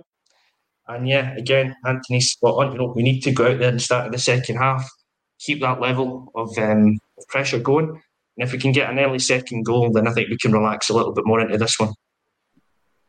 And 0.87 1.07
yeah, 1.07 1.35
again, 1.35 1.75
Anthony's 1.85 2.31
spot 2.31 2.63
on. 2.63 2.71
You 2.71 2.77
know, 2.77 2.93
we 2.95 3.03
need 3.03 3.21
to 3.21 3.31
go 3.31 3.51
out 3.51 3.59
there 3.59 3.69
and 3.69 3.81
start 3.81 4.05
in 4.05 4.11
the 4.11 4.19
second 4.19 4.57
half, 4.57 4.87
keep 5.39 5.59
that 5.61 5.81
level 5.81 6.31
of, 6.35 6.55
um, 6.57 6.99
of 7.17 7.27
pressure 7.27 7.59
going. 7.59 7.89
And 7.89 8.47
if 8.47 8.51
we 8.51 8.59
can 8.59 8.71
get 8.71 8.89
an 8.89 8.99
early 8.99 9.19
second 9.19 9.65
goal, 9.65 9.91
then 9.91 10.07
I 10.07 10.11
think 10.11 10.29
we 10.29 10.37
can 10.37 10.51
relax 10.51 10.89
a 10.89 10.93
little 10.93 11.13
bit 11.13 11.25
more 11.25 11.39
into 11.39 11.57
this 11.57 11.79
one. 11.79 11.93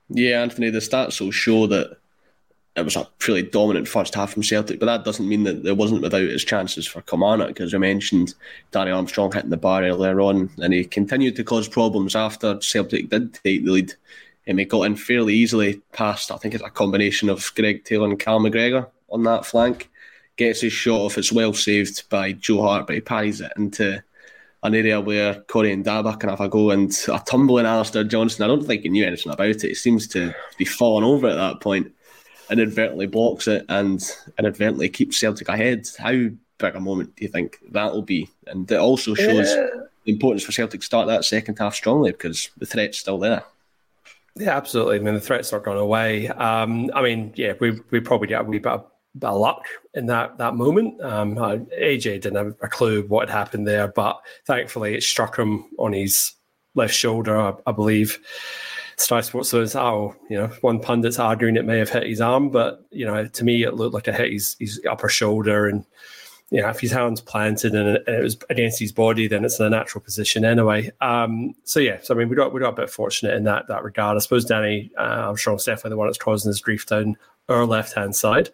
Yeah, 0.08 0.42
Anthony, 0.42 0.70
the 0.70 0.78
stats 0.78 1.20
will 1.20 1.32
show 1.32 1.66
that 1.66 1.98
it 2.76 2.84
was 2.84 2.96
a 2.96 3.08
pretty 3.18 3.48
dominant 3.48 3.88
first 3.88 4.14
half 4.14 4.32
from 4.32 4.42
Celtic, 4.42 4.78
but 4.78 4.86
that 4.86 5.04
doesn't 5.04 5.28
mean 5.28 5.44
that 5.44 5.62
there 5.64 5.74
wasn't 5.74 6.02
without 6.02 6.22
its 6.22 6.44
chances 6.44 6.86
for 6.86 7.00
Kilmarnock. 7.02 7.60
As 7.60 7.74
I 7.74 7.78
mentioned, 7.78 8.34
Danny 8.70 8.90
Armstrong 8.90 9.32
hitting 9.32 9.50
the 9.50 9.56
bar 9.56 9.82
earlier 9.82 10.20
on, 10.20 10.50
and 10.58 10.74
he 10.74 10.84
continued 10.84 11.36
to 11.36 11.44
cause 11.44 11.68
problems 11.68 12.14
after 12.14 12.60
Celtic 12.60 13.08
did 13.08 13.34
take 13.34 13.64
the 13.64 13.70
lead 13.70 13.94
and 14.46 14.58
he 14.58 14.64
got 14.64 14.82
in 14.82 14.96
fairly 14.96 15.34
easily 15.34 15.80
past, 15.92 16.30
I 16.30 16.36
think 16.36 16.54
it's 16.54 16.62
a 16.62 16.70
combination 16.70 17.28
of 17.28 17.52
Greg 17.54 17.84
Taylor 17.84 18.08
and 18.08 18.18
Cal 18.18 18.38
McGregor 18.38 18.88
on 19.10 19.24
that 19.24 19.44
flank. 19.44 19.90
Gets 20.36 20.60
his 20.60 20.72
shot 20.72 21.00
off, 21.00 21.18
it's 21.18 21.32
well 21.32 21.54
saved 21.54 22.08
by 22.10 22.32
Joe 22.32 22.62
Hart, 22.62 22.86
but 22.86 22.94
he 22.94 23.00
parries 23.00 23.40
it 23.40 23.52
into 23.56 24.02
an 24.66 24.74
area 24.74 25.00
where 25.00 25.40
Corrie 25.42 25.76
Ndaba 25.76 26.18
can 26.18 26.30
have 26.30 26.40
a 26.40 26.48
go 26.48 26.70
and 26.70 26.90
a 27.08 27.18
tumbling 27.20 27.66
Alistair 27.66 28.04
Johnston. 28.04 28.44
I 28.44 28.48
don't 28.48 28.64
think 28.64 28.82
he 28.82 28.88
knew 28.88 29.06
anything 29.06 29.32
about 29.32 29.48
it. 29.48 29.62
He 29.62 29.74
seems 29.74 30.06
to 30.08 30.34
be 30.58 30.64
falling 30.64 31.04
over 31.04 31.28
at 31.28 31.36
that 31.36 31.60
point, 31.60 31.92
inadvertently 32.50 33.06
blocks 33.06 33.48
it 33.48 33.64
and 33.68 34.02
inadvertently 34.38 34.88
keeps 34.88 35.18
Celtic 35.18 35.48
ahead. 35.48 35.88
How 35.98 36.12
big 36.58 36.74
a 36.74 36.80
moment 36.80 37.16
do 37.16 37.24
you 37.24 37.30
think 37.30 37.58
that 37.70 37.92
will 37.92 38.02
be? 38.02 38.28
And 38.46 38.70
it 38.70 38.78
also 38.78 39.14
shows 39.14 39.54
yeah. 39.54 39.66
the 40.04 40.12
importance 40.12 40.44
for 40.44 40.52
Celtic 40.52 40.80
to 40.80 40.86
start 40.86 41.06
that 41.08 41.24
second 41.24 41.58
half 41.58 41.74
strongly 41.74 42.12
because 42.12 42.50
the 42.56 42.66
threat's 42.66 42.98
still 42.98 43.18
there. 43.18 43.44
Yeah, 44.36 44.56
absolutely. 44.56 44.96
I 44.96 44.98
mean, 45.00 45.14
the 45.14 45.20
threat's 45.20 45.52
not 45.52 45.64
gone 45.64 45.78
away. 45.78 46.28
Um, 46.28 46.90
I 46.94 47.02
mean, 47.02 47.32
yeah, 47.36 47.54
we 47.58 47.80
we 47.90 48.00
probably 48.00 48.28
got 48.28 48.42
a 48.42 48.44
wee 48.44 48.58
bit 48.58 48.70
of, 48.72 48.84
bit 49.18 49.28
of 49.28 49.40
luck 49.40 49.66
in 49.94 50.06
that 50.06 50.38
that 50.38 50.54
moment. 50.54 51.00
Um, 51.02 51.36
AJ 51.36 52.20
didn't 52.20 52.36
have 52.36 52.54
a 52.62 52.68
clue 52.68 53.02
what 53.06 53.28
had 53.28 53.36
happened 53.36 53.66
there, 53.66 53.88
but 53.88 54.18
thankfully 54.46 54.94
it 54.94 55.02
struck 55.02 55.38
him 55.38 55.64
on 55.78 55.92
his 55.92 56.32
left 56.74 56.94
shoulder, 56.94 57.38
I, 57.38 57.54
I 57.66 57.72
believe. 57.72 58.18
Sky 58.98 59.20
Sports 59.20 59.52
was, 59.52 59.76
oh, 59.76 60.14
you 60.30 60.38
know, 60.38 60.46
one 60.62 60.80
pundit's 60.80 61.18
arguing 61.18 61.56
it 61.56 61.66
may 61.66 61.78
have 61.78 61.90
hit 61.90 62.06
his 62.06 62.20
arm, 62.20 62.50
but 62.50 62.86
you 62.90 63.04
know, 63.04 63.26
to 63.26 63.44
me 63.44 63.62
it 63.62 63.74
looked 63.74 63.94
like 63.94 64.08
it 64.08 64.14
hit 64.14 64.32
his, 64.32 64.56
his 64.58 64.80
upper 64.88 65.08
shoulder 65.08 65.66
and 65.66 65.84
you 66.50 66.62
know, 66.62 66.68
if 66.68 66.78
his 66.78 66.92
hand's 66.92 67.20
planted 67.20 67.74
and 67.74 67.98
it 68.06 68.22
was 68.22 68.38
against 68.50 68.78
his 68.78 68.92
body, 68.92 69.26
then 69.26 69.44
it's 69.44 69.58
in 69.58 69.66
a 69.66 69.70
natural 69.70 70.02
position 70.02 70.44
anyway. 70.44 70.92
Um, 71.00 71.54
so 71.64 71.80
yeah, 71.80 71.98
so 72.00 72.14
I 72.14 72.18
mean, 72.18 72.28
we 72.28 72.36
got 72.36 72.54
we 72.54 72.60
got 72.60 72.74
a 72.74 72.82
bit 72.82 72.90
fortunate 72.90 73.34
in 73.34 73.42
that 73.44 73.66
that 73.66 73.82
regard. 73.82 74.16
I 74.16 74.20
suppose 74.20 74.44
Danny 74.44 74.92
uh, 74.96 75.02
I'm 75.02 75.36
sure 75.36 75.50
Armstrong's 75.52 75.64
definitely 75.64 75.90
the 75.90 75.96
one 75.96 76.06
that's 76.06 76.18
causing 76.18 76.48
his 76.48 76.60
grief 76.60 76.86
down 76.86 77.16
our 77.48 77.64
left 77.64 77.94
hand 77.94 78.14
side. 78.16 78.50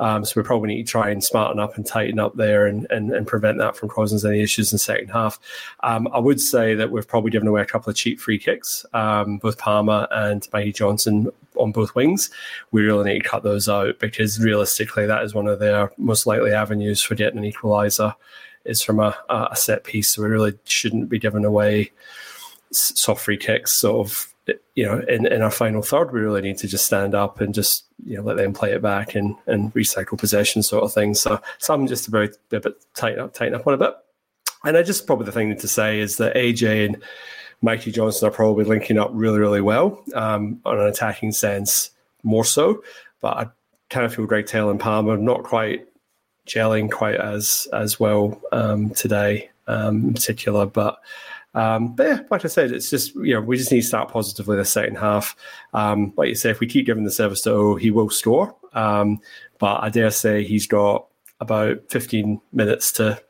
Um, 0.00 0.24
so 0.24 0.40
we 0.40 0.44
probably 0.44 0.68
need 0.68 0.86
to 0.86 0.90
try 0.90 1.10
and 1.10 1.22
smarten 1.22 1.60
up 1.60 1.76
and 1.76 1.86
tighten 1.86 2.18
up 2.18 2.34
there 2.34 2.66
and, 2.66 2.86
and, 2.90 3.12
and 3.12 3.26
prevent 3.26 3.58
that 3.58 3.76
from 3.76 3.88
causing 3.88 4.16
us 4.16 4.24
any 4.24 4.40
issues 4.40 4.72
in 4.72 4.76
the 4.76 4.80
second 4.80 5.08
half. 5.08 5.38
Um, 5.84 6.08
I 6.12 6.18
would 6.18 6.40
say 6.40 6.74
that 6.74 6.90
we've 6.90 7.06
probably 7.06 7.30
given 7.30 7.48
away 7.48 7.62
a 7.62 7.66
couple 7.66 7.90
of 7.90 7.96
cheap 7.96 8.18
free 8.18 8.38
kicks, 8.38 8.84
um, 8.92 9.38
both 9.38 9.58
Palma 9.58 10.08
and 10.10 10.46
Mikey 10.52 10.72
Johnston 10.72 11.30
on 11.56 11.70
both 11.70 11.94
wings. 11.94 12.30
We 12.72 12.82
really 12.82 13.04
need 13.04 13.22
to 13.22 13.28
cut 13.28 13.44
those 13.44 13.68
out 13.68 14.00
because 14.00 14.40
realistically, 14.40 15.06
that 15.06 15.22
is 15.22 15.34
one 15.34 15.46
of 15.46 15.60
their 15.60 15.92
most 15.96 16.26
likely 16.26 16.52
avenues 16.52 17.00
for 17.00 17.14
getting 17.14 17.38
an 17.38 17.50
equaliser 17.50 18.14
is 18.64 18.82
from 18.82 18.98
a, 18.98 19.16
a 19.28 19.54
set 19.54 19.84
piece. 19.84 20.14
So 20.14 20.22
we 20.22 20.28
really 20.28 20.54
shouldn't 20.64 21.08
be 21.08 21.18
giving 21.18 21.44
away 21.44 21.92
soft 22.72 23.22
free 23.22 23.36
kicks 23.36 23.72
sort 23.72 24.06
of 24.06 24.33
you 24.74 24.84
know, 24.84 25.00
in, 25.08 25.26
in 25.26 25.42
our 25.42 25.50
final 25.50 25.82
third, 25.82 26.12
we 26.12 26.20
really 26.20 26.42
need 26.42 26.58
to 26.58 26.68
just 26.68 26.84
stand 26.84 27.14
up 27.14 27.40
and 27.40 27.54
just 27.54 27.84
you 28.04 28.16
know 28.16 28.22
let 28.22 28.36
them 28.36 28.52
play 28.52 28.72
it 28.72 28.82
back 28.82 29.14
and, 29.14 29.36
and 29.46 29.72
recycle 29.74 30.18
possession 30.18 30.62
sort 30.62 30.84
of 30.84 30.92
thing. 30.92 31.14
So 31.14 31.40
some 31.58 31.86
just 31.86 32.08
about 32.08 32.30
a 32.52 32.60
bit 32.60 32.74
tighten 32.94 33.20
up, 33.20 33.34
tighten 33.34 33.54
up 33.54 33.66
on 33.66 33.74
a 33.74 33.78
bit. 33.78 33.94
And 34.64 34.76
I 34.76 34.82
just 34.82 35.06
probably 35.06 35.26
the 35.26 35.32
thing 35.32 35.56
to 35.56 35.68
say 35.68 36.00
is 36.00 36.16
that 36.16 36.34
AJ 36.34 36.86
and 36.86 37.02
Mikey 37.62 37.92
Johnston 37.92 38.28
are 38.28 38.32
probably 38.32 38.64
linking 38.64 38.98
up 38.98 39.10
really, 39.12 39.38
really 39.38 39.60
well 39.60 40.02
um, 40.14 40.60
on 40.64 40.78
an 40.78 40.86
attacking 40.86 41.32
sense, 41.32 41.90
more 42.22 42.44
so. 42.44 42.82
But 43.20 43.36
I 43.36 43.46
kind 43.90 44.04
of 44.04 44.14
feel 44.14 44.26
Greg 44.26 44.46
Taylor 44.46 44.70
and 44.70 44.80
Palma 44.80 45.16
not 45.16 45.44
quite 45.44 45.86
gelling 46.46 46.90
quite 46.90 47.16
as 47.16 47.66
as 47.72 47.98
well 47.98 48.40
um, 48.52 48.90
today, 48.90 49.50
um, 49.66 50.08
in 50.08 50.14
particular. 50.14 50.66
But 50.66 50.98
um, 51.54 51.94
but 51.94 52.06
yeah, 52.06 52.20
like 52.30 52.44
I 52.44 52.48
said, 52.48 52.72
it's 52.72 52.90
just 52.90 53.14
you 53.14 53.34
know 53.34 53.40
we 53.40 53.56
just 53.56 53.70
need 53.70 53.82
to 53.82 53.86
start 53.86 54.10
positively 54.10 54.56
the 54.56 54.64
second 54.64 54.96
half. 54.96 55.36
Um, 55.72 56.12
like 56.16 56.28
you 56.28 56.34
say, 56.34 56.50
if 56.50 56.60
we 56.60 56.66
keep 56.66 56.86
giving 56.86 57.04
the 57.04 57.10
service 57.10 57.42
to 57.42 57.52
O, 57.52 57.76
he 57.76 57.90
will 57.90 58.10
score. 58.10 58.56
Um, 58.72 59.20
but 59.58 59.82
I 59.82 59.88
dare 59.88 60.10
say 60.10 60.42
he's 60.42 60.66
got 60.66 61.06
about 61.40 61.78
15 61.90 62.40
minutes 62.52 62.92
to 62.92 63.22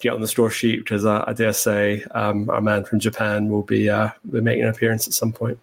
get 0.00 0.12
on 0.12 0.20
the 0.20 0.28
score 0.28 0.50
sheet 0.50 0.80
because 0.80 1.04
I, 1.04 1.24
I 1.26 1.32
dare 1.32 1.52
say 1.52 2.04
um, 2.10 2.50
our 2.50 2.60
man 2.60 2.84
from 2.84 3.00
Japan 3.00 3.48
will 3.48 3.62
be 3.62 3.88
uh, 3.88 4.10
making 4.24 4.64
an 4.64 4.70
appearance 4.70 5.06
at 5.06 5.14
some 5.14 5.32
point. 5.32 5.58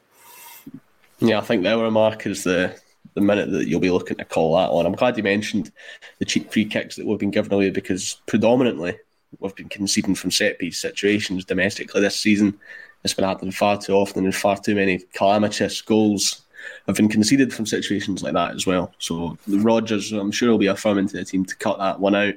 Yeah, 1.20 1.40
I 1.40 1.42
think 1.42 1.64
the 1.64 1.74
hour 1.74 1.90
mark 1.92 2.26
is 2.26 2.44
the 2.44 2.76
the 3.14 3.22
minute 3.22 3.50
that 3.52 3.68
you'll 3.68 3.80
be 3.80 3.90
looking 3.90 4.18
to 4.18 4.26
call 4.26 4.56
that 4.58 4.72
one. 4.72 4.86
I'm 4.86 4.94
glad 4.94 5.18
you 5.18 5.24
mentioned 5.24 5.72
the 6.20 6.26
cheap 6.26 6.52
free 6.52 6.66
kicks 6.66 6.98
that 6.98 7.06
we've 7.06 7.18
been 7.18 7.32
giving 7.32 7.52
away 7.52 7.72
because 7.72 8.22
predominantly 8.28 9.00
we've 9.40 9.56
been 9.56 9.70
conceding 9.70 10.16
from 10.16 10.32
set 10.32 10.60
piece 10.60 10.80
situations 10.80 11.46
domestically 11.46 12.02
this 12.02 12.20
season. 12.20 12.60
It's 13.04 13.14
been 13.14 13.26
happening 13.26 13.52
far 13.52 13.78
too 13.78 13.94
often, 13.94 14.26
and 14.26 14.36
far 14.36 14.58
too 14.58 14.76
many 14.76 15.00
calamitous 15.14 15.82
goals 15.82 16.42
have 16.88 16.96
been 16.96 17.10
conceded 17.10 17.54
from 17.54 17.66
situations 17.66 18.24
like 18.24 18.34
that 18.34 18.56
as 18.56 18.66
well. 18.66 18.92
So 19.00 19.38
Rodgers, 19.48 20.12
I'm 20.12 20.32
sure, 20.32 20.52
will 20.52 20.58
be 20.58 20.68
affirming 20.68 21.08
to 21.10 21.18
the 21.18 21.26
team 21.26 21.46
to 21.46 21.56
cut 21.56 21.78
that 21.80 22.00
one 22.00 22.16
out. 22.16 22.34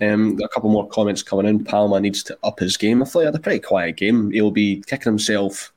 Um, 0.00 0.38
a 0.42 0.48
couple 0.48 0.70
more 0.70 0.88
comments 0.88 1.22
coming 1.22 1.46
in. 1.46 1.64
Palma 1.64 2.00
needs 2.00 2.22
to 2.24 2.38
up 2.42 2.58
his 2.58 2.76
game. 2.76 3.02
I 3.02 3.06
thought 3.06 3.20
he 3.20 3.26
had 3.26 3.34
a 3.34 3.40
pretty 3.40 3.60
quiet 3.60 3.96
game. 3.96 4.30
He'll 4.30 4.50
be 4.50 4.82
kicking 4.86 5.12
himself 5.12 5.72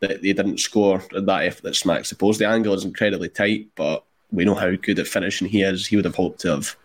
that 0.00 0.22
he 0.22 0.32
didn't 0.32 0.60
score 0.60 1.02
that 1.12 1.44
effort 1.44 1.62
that 1.62 1.76
Smack 1.76 2.04
supposed. 2.04 2.40
The 2.40 2.48
angle 2.48 2.74
is 2.74 2.84
incredibly 2.84 3.30
tight, 3.30 3.68
but 3.74 4.04
we 4.34 4.44
know 4.44 4.54
how 4.54 4.74
good 4.74 4.98
at 4.98 5.06
finishing 5.06 5.48
he 5.48 5.62
is. 5.62 5.86
He 5.86 5.96
would 5.96 6.04
have 6.04 6.16
hoped 6.16 6.40
to 6.40 6.48
have 6.48 6.76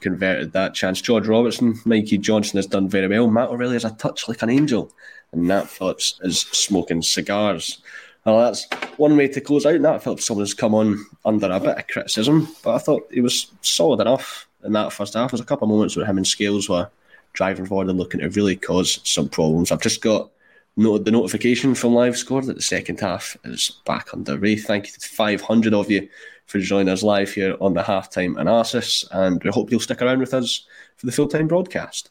converted 0.00 0.52
that 0.52 0.74
chance. 0.74 1.00
George 1.00 1.26
Robertson, 1.26 1.80
Mikey 1.84 2.18
Johnston 2.18 2.58
has 2.58 2.66
done 2.66 2.88
very 2.88 3.08
well. 3.08 3.28
Matt 3.28 3.48
O'Riley 3.48 3.74
has 3.74 3.84
a 3.84 3.90
touch 3.92 4.28
like 4.28 4.42
an 4.42 4.50
angel, 4.50 4.92
and 5.32 5.42
Nat 5.48 5.64
Phillips 5.68 6.20
is 6.22 6.40
smoking 6.40 7.02
cigars. 7.02 7.80
Well, 8.24 8.38
that's 8.40 8.66
one 8.98 9.16
way 9.16 9.28
to 9.28 9.40
close 9.40 9.64
out. 9.64 9.80
Nat 9.80 9.98
Phillips 9.98 10.26
someone 10.26 10.42
has 10.42 10.54
come 10.54 10.74
on 10.74 11.04
under 11.24 11.50
a 11.50 11.60
bit 11.60 11.78
of 11.78 11.86
criticism, 11.88 12.48
but 12.62 12.74
I 12.74 12.78
thought 12.78 13.08
he 13.10 13.20
was 13.20 13.50
solid 13.62 14.00
enough 14.00 14.46
in 14.64 14.72
that 14.72 14.92
first 14.92 15.14
half. 15.14 15.30
There's 15.30 15.40
a 15.40 15.44
couple 15.44 15.66
of 15.66 15.70
moments 15.70 15.96
where 15.96 16.04
him 16.04 16.18
and 16.18 16.26
Scales 16.26 16.68
were 16.68 16.90
driving 17.32 17.66
forward 17.66 17.88
and 17.88 17.98
looking 17.98 18.20
to 18.20 18.28
really 18.28 18.56
cause 18.56 19.00
some 19.04 19.28
problems. 19.28 19.72
I've 19.72 19.80
just 19.80 20.02
got 20.02 20.30
noted 20.78 21.04
the 21.04 21.10
notification 21.10 21.74
from 21.74 21.94
Live 21.94 22.16
Score 22.16 22.42
that 22.42 22.56
the 22.56 22.62
second 22.62 23.00
half 23.00 23.36
is 23.44 23.80
back 23.84 24.14
underway. 24.14 24.56
Thank 24.56 24.86
you 24.86 24.92
to 24.92 25.08
500 25.08 25.74
of 25.74 25.90
you 25.90 26.08
for 26.46 26.58
joining 26.58 26.88
us 26.88 27.02
live 27.02 27.30
here 27.30 27.56
on 27.60 27.74
the 27.74 27.82
halftime 27.82 28.38
analysis, 28.40 29.04
and 29.10 29.42
we 29.42 29.50
hope 29.50 29.70
you'll 29.70 29.80
stick 29.80 30.00
around 30.00 30.20
with 30.20 30.34
us 30.34 30.66
for 30.96 31.06
the 31.06 31.12
full 31.12 31.28
time 31.28 31.48
broadcast. 31.48 32.10